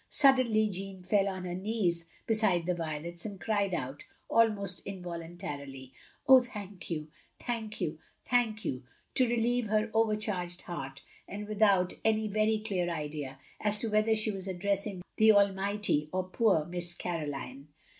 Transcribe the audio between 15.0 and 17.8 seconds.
the Almighty or poor Miss Caroline.